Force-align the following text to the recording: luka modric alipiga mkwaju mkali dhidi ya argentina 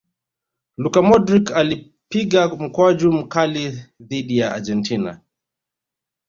luka 0.77 1.01
modric 1.07 1.51
alipiga 1.51 2.47
mkwaju 2.55 3.11
mkali 3.11 3.83
dhidi 4.01 4.37
ya 4.37 4.53
argentina 4.55 5.21